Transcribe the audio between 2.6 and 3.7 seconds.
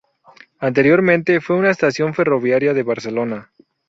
de Barcelona.